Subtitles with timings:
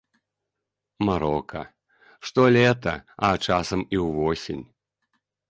[1.07, 1.63] Марока,
[2.27, 2.95] штолета,
[3.29, 4.65] а часам і ўвосень.